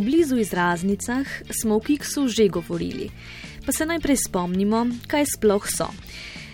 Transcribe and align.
O 0.00 0.02
blizu 0.02 0.38
izraznicah 0.38 1.26
smo 1.60 1.76
v 1.78 1.84
Kiksu 1.84 2.28
že 2.28 2.48
govorili, 2.48 3.10
pa 3.66 3.72
se 3.72 3.84
najprej 3.86 4.16
spomnimo, 4.16 4.86
kaj 5.06 5.26
sploh 5.36 5.66
so. 5.68 5.90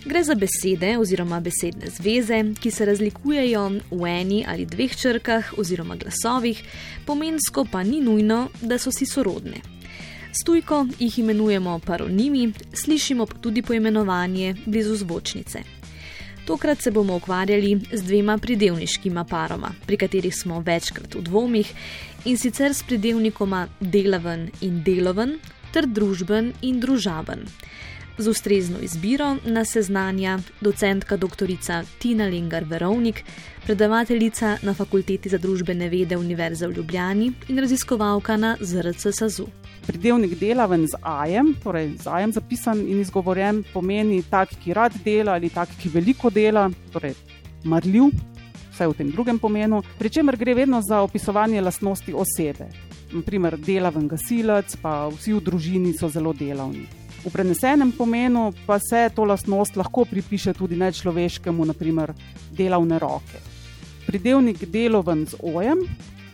Gre 0.04 0.24
za 0.24 0.34
besede 0.34 0.98
oziroma 0.98 1.38
besedne 1.40 1.86
zveze, 1.86 2.40
ki 2.58 2.70
se 2.70 2.84
razlikujejo 2.84 3.70
v 3.90 4.02
eni 4.10 4.42
ali 4.48 4.66
dveh 4.66 4.96
črkah 4.96 5.54
oziroma 5.58 5.94
glasovih, 5.94 6.58
pomensko 7.06 7.68
pa 7.70 7.84
ni 7.86 8.00
nujno, 8.00 8.48
da 8.62 8.82
so 8.82 8.90
si 8.90 9.06
sorodne. 9.06 9.62
Stujko 10.34 10.86
jih 10.98 11.18
imenujemo 11.18 11.78
paronimi, 11.78 12.50
slišimo 12.74 13.26
pa 13.26 13.38
tudi 13.38 13.62
poimenovanje 13.62 14.56
blizu 14.66 14.96
zvočnice. 14.96 15.75
Tokrat 16.46 16.82
se 16.82 16.90
bomo 16.90 17.16
ukvarjali 17.16 17.80
z 17.92 18.02
dvema 18.02 18.38
pridevniškima 18.38 19.24
paroma, 19.24 19.72
pri 19.86 19.96
katerih 19.96 20.36
smo 20.36 20.60
večkrat 20.60 21.14
v 21.14 21.22
dvomih 21.22 21.72
in 22.24 22.38
sicer 22.38 22.74
s 22.74 22.84
pridevnikoma 22.86 23.64
delaven 23.80 24.44
in 24.60 24.76
deloven 24.86 25.40
ter 25.74 25.88
družben 25.90 26.52
in 26.62 26.78
družaben. 26.80 27.42
Z 28.18 28.30
ustrezno 28.30 28.78
izbiro 28.78 29.36
nas 29.44 29.74
seznanja 29.74 30.38
docentka 30.60 31.16
dr. 31.16 31.50
Tina 31.98 32.28
Lengar 32.30 32.64
Verovnik, 32.64 33.24
predavateljica 33.64 34.58
na 34.62 34.74
Fakulteti 34.74 35.28
za 35.28 35.38
družbene 35.38 35.88
vede 35.88 36.16
Univerze 36.16 36.66
v 36.66 36.76
Ljubljani 36.78 37.32
in 37.48 37.58
raziskovalka 37.58 38.36
na 38.36 38.56
ZRC 38.60 39.06
SAZU. 39.12 39.48
Pridevnik 39.86 40.34
delaven 40.40 40.88
z 40.90 40.98
ajem, 41.02 41.54
torej 41.62 41.92
z 42.02 42.10
ajem 42.10 42.32
zapisan 42.34 42.80
in 42.82 43.00
izgovorjen, 43.00 43.62
pomeni 43.72 44.18
tak, 44.26 44.50
ki 44.58 44.74
rad 44.74 44.96
dela 45.04 45.36
ali 45.38 45.50
tak, 45.50 45.70
ki 45.78 45.92
veliko 45.94 46.30
dela, 46.30 46.66
torej 46.90 47.14
marljiv, 47.64 48.10
vse 48.72 48.88
v 48.90 48.96
tem 48.98 49.12
drugem 49.14 49.38
pomenu, 49.38 49.84
pri 49.98 50.10
čemer 50.10 50.36
gre 50.36 50.56
vedno 50.58 50.82
za 50.82 51.04
opisovanje 51.06 51.62
lastnosti 51.62 52.12
osebe. 52.12 52.66
Naprimer, 53.14 53.54
delaven 53.56 54.08
gasilec, 54.10 54.74
pa 54.82 55.06
vsi 55.06 55.38
v 55.38 55.44
družini 55.46 55.94
so 55.94 56.10
zelo 56.10 56.34
delavni. 56.34 56.88
V 57.22 57.30
prenesenem 57.30 57.92
pomenu 57.94 58.52
pa 58.66 58.78
se 58.78 59.06
to 59.14 59.24
lastnost 59.24 59.76
lahko 59.76 60.04
pripiše 60.04 60.52
tudi 60.54 60.76
nečloveškemu, 60.76 61.64
naprimer 61.64 62.12
delavne 62.50 62.98
roke. 62.98 63.38
Pridevnik 64.06 64.66
deloven 64.66 65.26
z 65.26 65.38
ojem 65.42 65.86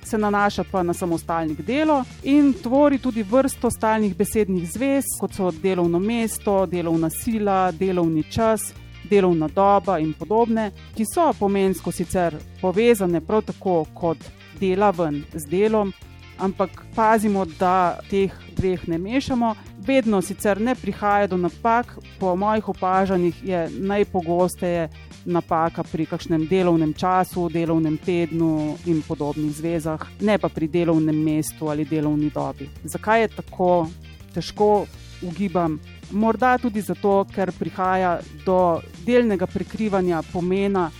se 0.05 0.19
nanaša 0.19 0.65
pa 0.71 0.83
na 0.83 0.95
samostalnik 0.95 1.61
delo 1.61 2.05
in 2.23 2.53
tvori 2.63 2.99
tudi 2.99 3.23
vrsto 3.23 3.71
stalnih 3.71 4.17
besednih 4.17 4.71
zvez, 4.71 5.05
kot 5.21 5.35
so 5.35 5.51
delovno 5.51 5.99
mesto, 5.99 6.67
delovna 6.67 7.11
sila, 7.11 7.73
delovni 7.73 8.23
čas, 8.23 8.73
delovna 9.11 9.49
doba 9.49 9.99
in 9.99 10.13
podobne, 10.13 10.71
ki 10.97 11.05
so 11.15 11.33
pomensko 11.39 11.93
sicer 11.93 12.37
povezane 12.61 13.21
prav 13.21 13.43
tako 13.43 13.85
kot 13.95 14.19
delaven 14.61 15.23
z 15.35 15.49
delom, 15.51 15.93
ampak 16.39 16.85
pazimo, 16.95 17.45
da 17.59 17.99
teh 18.11 18.33
dveh 18.57 18.89
ne 18.89 18.99
mešamo. 18.99 19.55
Vedno 19.87 20.21
sicer 20.23 20.61
ne 20.61 20.75
prihaja 20.75 21.27
do 21.27 21.37
napak, 21.37 21.97
po 22.19 22.37
mojih 22.37 22.69
opažanjih 22.69 23.45
je 23.45 23.69
najpogosteje 23.81 24.89
napaka 25.25 25.83
pri 25.83 26.07
kakšnem 26.07 26.47
delovnem 26.47 26.93
času, 26.95 27.49
delovnem 27.51 27.99
tednu 27.99 28.77
in 28.87 29.03
podobnih 29.03 29.51
zvezah, 29.51 30.07
ne 30.21 30.39
pa 30.39 30.49
pri 30.49 30.69
delovnem 30.69 31.19
mestu 31.25 31.71
ali 31.71 31.85
delovni 31.85 32.31
dobi. 32.31 32.69
Zakaj 32.85 33.23
je 33.23 33.29
tako 33.29 33.89
težko 34.35 34.87
ugibam? 35.23 35.81
Morda 36.13 36.59
tudi 36.59 36.81
zato, 36.81 37.25
ker 37.35 37.51
prihaja 37.59 38.21
do 38.47 38.81
delnega 39.07 39.47
prekrivanja 39.47 40.23
pomena 40.33 40.91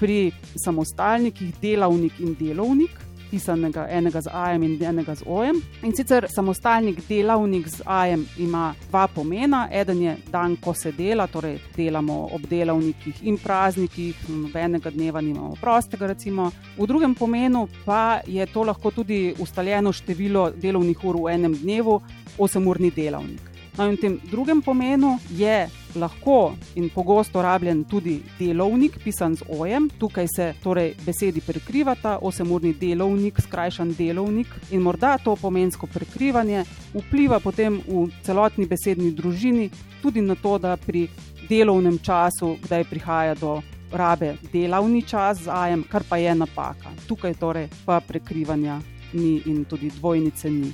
pri 0.00 0.32
samostalnikih, 0.64 1.54
delavnik 1.62 2.18
in 2.18 2.34
delovnik 2.34 3.11
pisanega 3.32 3.86
enega 3.88 4.20
z 4.20 4.30
ajem 4.32 4.62
in 4.66 4.76
enega 4.84 5.14
z 5.16 5.24
ojem. 5.26 5.60
In 5.82 5.94
sicer 5.96 6.26
samostalnik 6.28 7.00
delavnik 7.08 7.68
z 7.68 7.82
ajem 7.86 8.26
ima 8.38 8.74
dva 8.90 9.06
pomena. 9.08 9.68
Eden 9.72 10.02
je 10.02 10.16
dan, 10.30 10.56
ko 10.60 10.74
se 10.74 10.92
dela, 10.92 11.26
torej 11.26 11.56
delamo 11.76 12.28
ob 12.36 12.44
delavnikih 12.50 13.22
in 13.22 13.38
praznikih, 13.40 14.26
nobenega 14.28 14.90
dneva 14.90 15.20
nimamo 15.20 15.56
prostega. 15.60 16.12
Recimo. 16.12 16.50
V 16.76 16.86
drugem 16.86 17.14
pomenu 17.14 17.68
pa 17.86 18.20
je 18.26 18.46
to 18.46 18.66
lahko 18.68 18.90
tudi 18.90 19.34
ustaljeno 19.38 19.92
število 19.92 20.50
delovnih 20.50 21.04
ur 21.04 21.22
v 21.24 21.32
enem 21.34 21.56
dnevu, 21.56 22.00
8-urni 22.38 22.92
delavnik. 22.92 23.52
No, 23.78 23.86
in 23.88 23.96
v 23.96 24.00
tem 24.00 24.18
drugem 24.28 24.60
pomenu 24.60 25.16
je 25.32 25.64
lahko 25.96 26.54
in 26.74 26.90
pogosto 26.90 27.42
rabljen 27.42 27.84
tudi 27.84 28.20
delovnik, 28.38 28.98
pisan 29.04 29.36
z 29.36 29.44
ojem. 29.48 29.90
Tukaj 29.98 30.26
se 30.36 30.54
torej 30.62 30.94
besedi 31.06 31.40
prekrivata, 31.40 32.18
osemurni 32.22 32.74
delovnik, 32.80 33.40
skrajšan 33.40 33.94
delovnik 33.98 34.48
in 34.70 34.80
morda 34.80 35.18
to 35.18 35.36
pomensko 35.36 35.86
prekrivanje 35.86 36.64
vpliva 36.94 37.40
potem 37.40 37.80
v 37.88 38.08
celotni 38.22 38.66
besedni 38.66 39.12
družini 39.12 39.70
tudi 40.02 40.20
na 40.20 40.34
to, 40.34 40.58
da 40.58 40.76
pri 40.76 41.08
delovnem 41.48 41.98
času, 41.98 42.56
kdaj 42.62 42.84
prihaja 42.90 43.34
do 43.34 43.60
rabe 43.92 44.36
delavni 44.52 45.02
čas 45.02 45.44
z 45.44 45.48
ajem, 45.48 45.84
kar 45.84 46.02
pa 46.08 46.16
je 46.16 46.34
napaka. 46.34 46.92
Tukaj 47.08 47.34
torej 47.34 47.68
pa 47.86 48.00
prekrivanja 48.00 48.80
ni 49.12 49.42
in 49.46 49.64
tudi 49.64 49.90
dvojnice 49.90 50.50
ni 50.50 50.72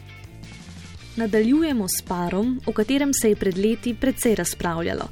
nadaljujemo 1.18 1.86
s 1.88 2.02
parom, 2.06 2.60
o 2.66 2.72
katerem 2.72 3.10
se 3.14 3.28
je 3.28 3.36
pred 3.36 3.58
leti 3.58 3.94
precej 3.94 4.34
razpravljalo. 4.34 5.08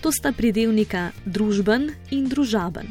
To 0.00 0.12
sta 0.12 0.32
pridevnika 0.32 1.10
družben 1.24 1.90
in 2.10 2.26
družaben. 2.28 2.90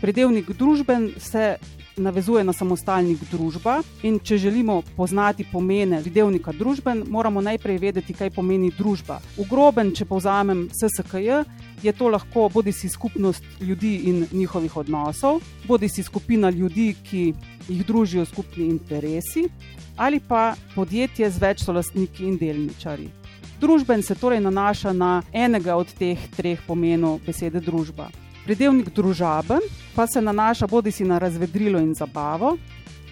Pridevnik 0.00 0.50
družben 0.58 1.10
se 1.18 1.56
navezuje 1.98 2.44
na 2.44 2.52
samostalnik 2.52 3.18
družba 3.30 3.80
in 4.02 4.18
če 4.18 4.38
želimo 4.38 4.82
poznati 4.96 5.46
pomene 5.52 6.00
pridevnika 6.02 6.52
družben, 6.52 7.04
moramo 7.08 7.40
najprej 7.40 7.78
vedeti, 7.78 8.14
kaj 8.14 8.30
pomeni 8.30 8.70
družba. 8.78 9.20
V 9.36 9.46
groben, 9.50 9.92
če 9.94 10.06
povzamem 10.08 10.68
SSKJ, 10.72 11.42
je 11.82 11.92
to 11.92 12.08
lahko 12.08 12.48
bodi 12.52 12.72
si 12.72 12.88
skupnost 12.88 13.44
ljudi 13.60 13.94
in 14.10 14.26
njihovih 14.32 14.76
odnosov, 14.76 15.40
bodi 15.66 15.88
si 15.88 16.02
skupina 16.02 16.50
ljudi, 16.50 16.94
ki 17.02 17.22
jih 17.68 17.86
družijo 17.86 18.24
skupni 18.24 18.66
interesi, 18.66 19.48
ali 19.96 20.20
pa 20.20 20.54
podjetje 20.74 21.30
z 21.30 21.42
več 21.42 21.64
solastniki 21.64 22.24
in 22.24 22.38
delničari. 22.38 23.08
Družben 23.60 24.02
se 24.02 24.14
torej 24.14 24.40
nanaša 24.40 24.92
na 24.92 25.22
enega 25.32 25.74
od 25.76 25.90
teh 25.98 26.18
treh 26.36 26.60
pomenov 26.66 27.18
besede 27.26 27.60
družba. 27.60 28.06
Pridevnik 28.48 28.86
družaben 28.96 29.60
pa 29.92 30.06
se 30.06 30.22
nanaša 30.24 30.66
bodi 30.66 30.88
si 30.90 31.04
na 31.04 31.18
razvedrilo 31.20 31.82
in 31.84 31.90
zabavo, 31.94 32.54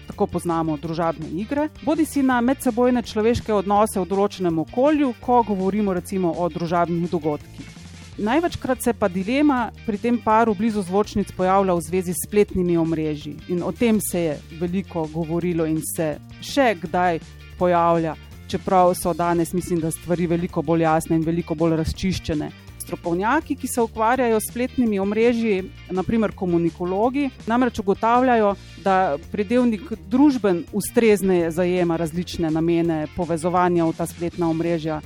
tako 0.07 0.25
poznamo 0.33 0.77
družabne 0.81 1.29
igre, 1.37 1.67
bodi 1.85 2.07
si 2.09 2.23
na 2.25 2.39
medsebojne 2.41 3.03
človeške 3.05 3.53
odnose 3.53 4.01
v 4.01 4.07
določenem 4.09 4.57
okolju, 4.65 5.11
ko 5.21 5.43
govorimo 5.45 5.93
recimo 5.93 6.33
o 6.33 6.49
družabnih 6.49 7.05
dogodkih. 7.11 7.69
Največkrat 8.17 8.81
se 8.81 8.97
pa 8.97 9.11
dilema 9.13 9.69
pri 9.85 10.01
tem 10.01 10.17
paru 10.17 10.57
blizu 10.57 10.81
zvočnic 10.81 11.29
pojavlja 11.37 11.77
v 11.77 11.85
zvezi 11.85 12.17
s 12.17 12.25
spletnimi 12.25 12.81
omrežji. 12.81 13.37
In 13.53 13.61
o 13.61 13.69
tem 13.69 14.01
se 14.01 14.23
je 14.23 14.37
veliko 14.57 15.05
govorilo 15.13 15.69
in 15.69 15.83
se 15.85 16.15
še 16.41 16.71
kdaj 16.81 17.21
pojavlja, 17.61 18.17
čeprav 18.49 18.95
so 18.97 19.13
danes, 19.13 19.53
mislim, 19.53 19.85
da 19.85 19.93
stvari 19.93 20.25
veliko 20.33 20.65
bolj 20.65 20.89
jasne 20.89 21.21
in 21.21 21.29
veliko 21.29 21.53
bolj 21.53 21.77
razčiščene. 21.83 22.55
Strokovnjaki, 22.87 23.57
ki 23.59 23.67
se 23.67 23.81
ukvarjajo 23.83 24.39
s 24.39 24.47
spletnimi 24.47 24.99
omrežji, 24.99 25.65
naprimer 25.91 26.31
komunikologi, 26.31 27.29
namreč 27.47 27.81
ugotavljajo, 27.83 28.53
da 28.83 29.17
predelnik 29.31 29.91
družben 30.07 30.63
ustrezneje 30.71 31.51
zajema 31.51 31.99
različne 31.99 32.51
namene 32.51 33.07
povezovanja 33.15 33.85
v 33.85 33.95
ta 33.97 34.07
spletna 34.07 34.47
omrežja 34.49 35.01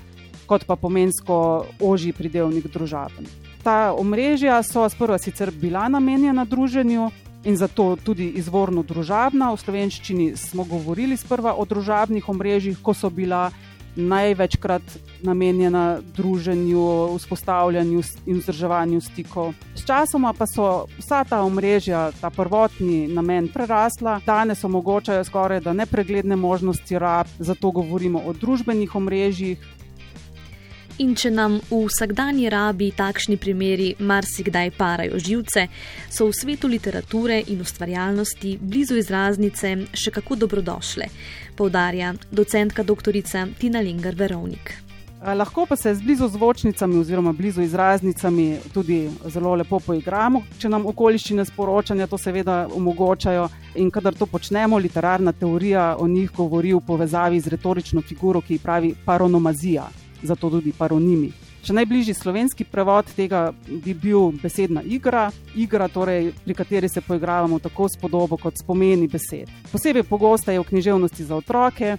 kot 0.52 0.66
pa 0.68 0.75
pomensko 0.75 1.66
ožji 1.80 2.12
pridevnik 2.12 2.68
družaben. 2.74 3.24
Ta 3.63 3.94
omrežja 3.95 4.57
so 4.68 4.84
sprva 4.92 5.16
sicer 5.22 5.48
bila 5.56 5.86
namenjena 5.88 6.44
druženju 6.45 7.07
in 7.48 7.56
zato 7.57 7.95
tudi 7.95 8.27
izvorno 8.36 8.84
družabna. 8.84 9.54
V 9.56 9.62
slovenščini 9.62 10.34
smo 10.36 10.66
govorili 10.68 11.16
sprva 11.18 11.56
o 11.56 11.63
družabnih 11.66 12.27
omrežjih, 12.30 12.81
ko 12.84 12.94
so 12.94 13.10
bila 13.10 13.48
največkrat 13.95 14.81
namenjena 15.21 15.99
druženju, 16.15 17.15
vzpostavljanju 17.17 18.01
in 18.25 18.38
vzdrževanju 18.38 19.01
stikov. 19.01 19.53
Sčasoma 19.75 20.33
pa 20.33 20.47
so 20.47 20.88
vsa 20.97 21.23
ta 21.23 21.41
omrežja, 21.41 22.11
ta 22.21 22.29
prvotni 22.29 23.07
namen 23.07 23.47
prerasla, 23.53 24.19
danes 24.25 24.63
omogočajo 24.63 25.23
skoraj 25.23 25.59
da 25.59 25.73
nepregledne 25.73 26.35
možnosti 26.35 26.99
rab, 26.99 27.27
zato 27.39 27.71
govorimo 27.71 28.21
o 28.25 28.33
družbenih 28.33 28.95
omrežjih, 28.95 29.57
In 31.01 31.15
če 31.18 31.31
nam 31.33 31.56
v 31.65 31.80
vsakdanji 31.88 32.50
rabi 32.53 32.92
takšni 32.94 33.39
primeri 33.42 33.88
marsikdaj 33.98 34.69
parajo 34.77 35.18
živce, 35.18 35.63
so 36.13 36.27
v 36.27 36.36
svetu 36.38 36.69
literature 36.69 37.39
in 37.50 37.63
ustvarjalnosti 37.63 38.51
blizu 38.62 39.00
izraznice 39.01 39.71
še 39.98 40.13
kako 40.13 40.38
dobrodošle, 40.44 41.07
poudarja 41.57 42.13
docentka 42.30 42.86
dr. 42.86 43.18
Tina 43.57 43.81
Linger 43.81 44.13
Verovnik. 44.19 44.75
Lahko 45.21 45.65
pa 45.69 45.75
se 45.75 45.95
z 45.95 46.01
blizu 46.01 46.27
zvočnicami 46.27 46.98
oziroma 46.98 47.33
blizu 47.33 47.62
izraznicami 47.62 48.59
tudi 48.74 49.09
zelo 49.25 49.56
lepo 49.56 49.80
poigramo, 49.80 50.44
če 50.57 50.69
nam 50.69 50.86
okoliščine 50.89 51.45
sporočanja 51.45 52.07
to 52.09 52.18
seveda 52.18 52.68
omogočajo. 52.74 53.48
In 53.81 53.89
kadar 53.89 54.18
to 54.18 54.25
počnemo, 54.25 54.77
literarna 54.77 55.33
teorija 55.33 55.95
o 55.98 56.07
njih 56.07 56.30
govori 56.38 56.74
v 56.74 56.81
povezavi 56.86 57.39
z 57.39 57.53
retorično 57.53 58.01
figuro, 58.01 58.42
ki 58.42 58.57
ji 58.57 58.63
pravi 58.65 58.94
paronomazija, 59.06 59.89
zato 60.23 60.50
tudi 60.50 60.73
paronimi. 60.77 61.31
Še 61.62 61.75
najbližji 61.77 62.15
slovenski 62.18 62.65
prevod 62.65 63.12
tega 63.13 63.51
bi 63.69 63.94
bil 63.94 64.31
besedna 64.41 64.81
igra, 64.81 65.27
igra, 65.53 65.85
torej, 65.94 66.31
pri 66.45 66.56
kateri 66.57 66.89
se 66.89 67.03
poigravamo 67.06 67.59
tako 67.62 67.85
s 67.89 68.00
podobo 68.01 68.38
kot 68.41 68.57
s 68.57 68.65
pomeni 68.65 69.07
besed. 69.07 69.51
Posebej 69.69 70.07
pogosta 70.09 70.51
je 70.51 70.59
v 70.63 70.68
književnosti 70.71 71.29
za 71.29 71.38
otroke. 71.38 71.97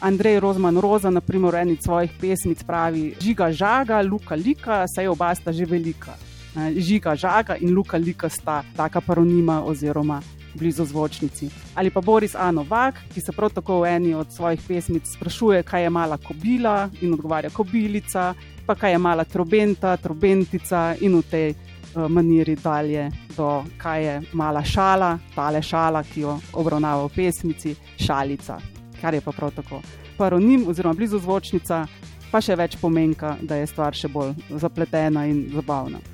Andrej 0.00 0.38
Rozman 0.44 0.76
Roza, 0.78 1.10
na 1.10 1.20
primer, 1.24 1.56
v 1.56 1.62
eni 1.64 1.76
svojih 1.80 2.12
pesmic 2.20 2.62
pravi: 2.62 3.16
Žiga 3.18 3.50
žaga, 3.50 4.02
luka 4.04 4.36
lika, 4.36 4.84
saj 4.86 5.08
oba 5.08 5.34
sta 5.34 5.52
že 5.52 5.64
velika. 5.64 6.14
Žiga 6.54 7.16
žaga 7.16 7.56
in 7.56 7.74
luka 7.74 7.96
lika 7.96 8.28
sta 8.28 8.62
taka 8.76 9.00
paronima 9.00 9.62
oziroma 9.64 10.20
blizu 10.58 10.84
zvočnici. 10.84 11.48
Ali 11.74 11.90
pa 11.90 12.00
Boris 12.00 12.34
Anovak, 12.34 13.00
ki 13.14 13.20
se 13.20 13.32
prav 13.32 13.54
tako 13.54 13.80
v 13.80 13.94
eni 13.94 14.14
od 14.14 14.32
svojih 14.34 14.60
pesmic 14.68 15.06
sprašuje, 15.06 15.62
kaj 15.62 15.86
je 15.86 15.90
mala 15.90 16.18
kobila 16.18 16.90
in 17.00 17.14
odgovarja 17.14 17.50
kobilica 17.50 18.34
pa 18.68 18.74
kaj 18.74 18.92
je 18.92 18.98
mala 18.98 19.24
trobenta, 19.24 19.96
trobentica 19.96 20.94
in 21.00 21.16
v 21.16 21.22
tej 21.30 21.48
uh, 21.50 22.04
maniri 22.08 22.56
dalje 22.56 23.08
do 23.36 23.64
kaj 23.80 24.04
je 24.04 24.20
mala 24.32 24.60
šala, 24.64 25.18
tale 25.34 25.62
šala, 25.62 26.02
ki 26.04 26.20
jo 26.20 26.36
obravnava 26.52 27.06
v 27.06 27.14
pesmici, 27.16 27.72
šalica, 27.96 28.58
kar 29.00 29.14
je 29.14 29.24
pa 29.24 29.32
prav 29.32 29.54
tako. 29.56 29.80
Paronim 30.18 30.68
oziroma 30.68 30.94
blizu 30.94 31.16
zvočnica 31.18 31.86
pa 32.28 32.42
še 32.44 32.58
več 32.60 32.76
pomenka, 32.76 33.38
da 33.40 33.56
je 33.56 33.66
stvar 33.66 33.96
še 33.96 34.12
bolj 34.12 34.36
zapletena 34.50 35.24
in 35.24 35.46
zabavna. 35.54 36.04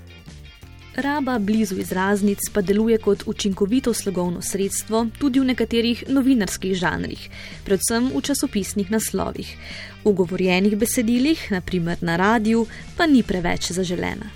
Raba 0.96 1.38
blizu 1.38 1.74
izraznic 1.80 2.38
pa 2.52 2.60
deluje 2.60 2.98
kot 2.98 3.22
učinkovito 3.26 3.94
slogovno 3.94 4.42
sredstvo 4.42 5.06
tudi 5.18 5.40
v 5.40 5.44
nekaterih 5.44 6.04
novinarskih 6.08 6.74
žanrih, 6.78 7.18
predvsem 7.66 8.12
v 8.14 8.20
časopisnih 8.22 8.90
naslovih. 8.90 9.56
V 10.04 10.12
govorjenih 10.12 10.76
besedilih, 10.78 11.48
naprimer 11.50 11.98
na 12.00 12.16
radiju, 12.16 12.66
pa 12.96 13.06
ni 13.06 13.22
preveč 13.22 13.72
zaželena. 13.72 14.30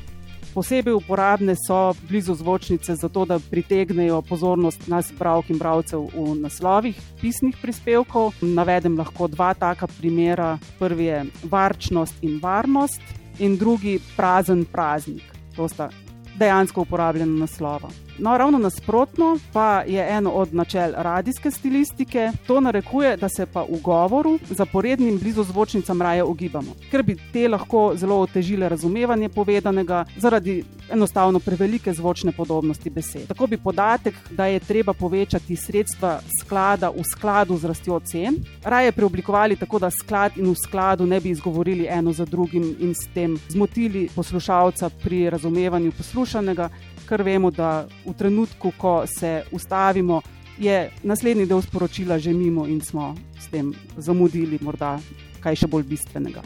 Posebej 0.54 0.96
uporabne 0.98 1.54
so 1.54 1.94
blizu 2.08 2.34
zvočnice 2.34 2.96
zato, 2.96 3.24
da 3.24 3.38
pritegnejo 3.38 4.22
pozornost 4.22 4.88
nas, 4.88 5.12
bralk 5.18 5.50
in 5.54 5.62
bralcev 5.62 6.10
v 6.10 6.34
naslovih 6.42 6.98
pisnih 7.20 7.54
prispevkov. 7.62 8.34
Navedem 8.42 8.98
lahko 8.98 9.28
dva 9.28 9.54
taka 9.54 9.86
primera. 9.86 10.58
Prvi 10.78 11.04
je 11.04 11.24
varčnost 11.44 12.18
in 12.22 12.40
varnost, 12.42 13.00
in 13.38 13.56
drugi 13.56 14.00
prazen 14.16 14.64
praznik. 14.64 15.22
To 15.54 15.68
sta 15.68 15.90
dejansko 16.38 16.80
uporabljena 16.80 17.40
naslova. 17.40 17.90
No, 18.18 18.38
ravno 18.38 18.58
nasprotno 18.58 19.38
pa 19.52 19.82
je 19.86 20.06
eno 20.10 20.30
od 20.30 20.54
načel 20.54 20.92
radijske 20.96 21.50
stilistike, 21.50 22.30
to 22.46 22.60
narekuje, 22.60 23.16
da 23.16 23.28
se 23.28 23.46
pa 23.46 23.62
v 23.62 23.80
govoru 23.84 24.38
zaporednim 24.50 25.18
blizu 25.18 25.42
zvočnicam 25.42 26.02
raje 26.02 26.22
ogibamo, 26.22 26.74
ker 26.90 27.02
bi 27.02 27.16
te 27.32 27.48
lahko 27.48 27.92
zelo 27.94 28.20
otežile 28.20 28.68
razumevanje 28.68 29.28
povedanega 29.28 30.04
zaradi 30.16 30.64
enostavno 30.90 31.38
prevelike 31.38 31.92
zvočne 31.92 32.32
podobnosti 32.32 32.90
besed. 32.90 33.26
Tako 33.28 33.46
bi 33.46 33.56
podatek, 33.56 34.14
da 34.30 34.46
je 34.46 34.60
treba 34.60 34.92
povečati 34.92 35.56
sredstva 35.56 36.20
sklada 36.40 36.90
v 36.90 37.04
skladu 37.04 37.58
z 37.58 37.64
rastjo 37.64 38.00
cen, 38.00 38.36
raje 38.64 38.92
preoblikovali 38.92 39.56
tako, 39.56 39.78
da 39.78 39.90
sklad 39.90 40.36
in 40.36 40.50
v 40.50 40.54
skladu 40.66 41.06
ne 41.06 41.20
bi 41.20 41.30
izgovorili 41.30 41.86
eno 41.90 42.12
za 42.12 42.24
drugim 42.24 42.76
in 42.80 42.94
s 42.94 43.08
tem 43.14 43.38
zmotili 43.48 44.08
poslušalca 44.14 44.90
pri 45.02 45.30
razumevanju 45.30 45.92
poslušanega 45.92 46.70
ker 47.08 47.24
vemo, 47.24 47.50
da 47.50 47.88
v 48.04 48.12
trenutku, 48.12 48.72
ko 48.76 49.02
se 49.06 49.42
ustavimo, 49.52 50.20
je 50.58 50.90
naslednji 51.02 51.46
del 51.46 51.62
sporočila 51.62 52.18
že 52.18 52.32
mimo 52.34 52.66
in 52.66 52.80
smo 52.80 53.14
s 53.40 53.46
tem 53.48 53.72
zamudili 53.96 54.58
morda 54.60 54.98
kaj 55.40 55.54
še 55.54 55.70
bolj 55.70 55.86
bistvenega. 55.86 56.42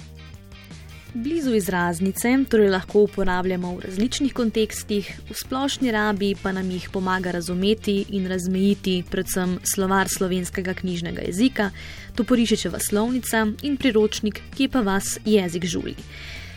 Blizu 1.15 1.55
izraznice 1.55 2.29
torej 2.49 2.71
lahko 2.73 3.03
uporabljamo 3.05 3.75
v 3.77 3.81
različnih 3.85 4.33
kontekstih, 4.33 5.11
v 5.31 5.35
splošni 5.37 5.91
rabi 5.93 6.35
pa 6.43 6.53
nam 6.53 6.71
jih 6.71 6.89
pomaga 6.93 7.31
razumeti 7.31 8.05
in 8.09 8.27
razmejiti 8.27 9.03
predvsem 9.11 9.59
slovar 9.75 10.09
slovenskega 10.09 10.75
knjižnega 10.75 11.23
jezika, 11.27 11.71
to 12.15 12.25
porišečeva 12.25 12.81
slovnica 12.81 13.47
in 13.63 13.77
priročnik, 13.77 14.41
ki 14.57 14.69
pa 14.69 14.81
vas 14.81 15.19
jezik 15.25 15.65
žuli. 15.65 15.95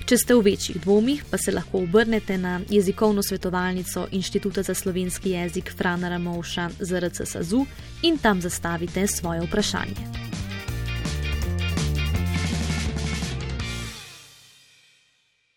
Če 0.06 0.18
ste 0.18 0.36
v 0.38 0.46
večjih 0.46 0.80
dvomih, 0.82 1.26
pa 1.30 1.38
se 1.38 1.52
lahko 1.52 1.82
obrnete 1.84 2.38
na 2.38 2.62
jezikovno 2.70 3.24
svetovalnico 3.24 4.08
Inštituta 4.12 4.64
za 4.64 4.74
slovenski 4.74 5.34
jezik 5.36 5.74
Frana 5.78 6.10
Ramovša 6.10 6.70
ZRC 6.80 7.26
SAZU 7.26 7.66
in 8.04 8.18
tam 8.18 8.42
zastavite 8.42 9.08
svoje 9.08 9.42
vprašanje. 9.42 10.35